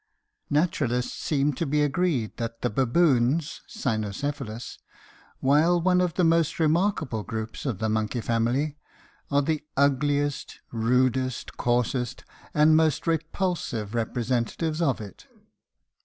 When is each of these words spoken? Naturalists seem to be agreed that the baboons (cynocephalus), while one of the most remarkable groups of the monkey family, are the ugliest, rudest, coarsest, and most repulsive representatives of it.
Naturalists 0.49 1.13
seem 1.13 1.53
to 1.53 1.65
be 1.67 1.83
agreed 1.83 2.37
that 2.37 2.63
the 2.63 2.71
baboons 2.71 3.61
(cynocephalus), 3.67 4.79
while 5.41 5.79
one 5.79 6.01
of 6.01 6.15
the 6.15 6.23
most 6.23 6.59
remarkable 6.59 7.21
groups 7.21 7.67
of 7.67 7.77
the 7.77 7.87
monkey 7.87 8.19
family, 8.21 8.79
are 9.29 9.43
the 9.43 9.63
ugliest, 9.77 10.57
rudest, 10.71 11.55
coarsest, 11.55 12.23
and 12.51 12.75
most 12.75 13.05
repulsive 13.05 13.93
representatives 13.93 14.81
of 14.81 14.99
it. 14.99 15.27